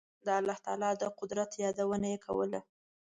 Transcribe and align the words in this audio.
د 0.25 0.27
الله 0.39 0.57
تعالی 0.65 0.91
د 0.97 1.03
قدرت 1.19 1.51
یادونه 1.63 2.07
یې 2.13 2.17
کوله. 2.25 2.59